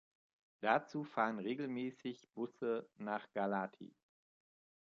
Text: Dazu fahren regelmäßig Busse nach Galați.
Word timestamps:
Dazu 0.61 1.03
fahren 1.03 1.37
regelmäßig 1.37 2.27
Busse 2.33 2.89
nach 2.97 3.31
Galați. 3.33 3.93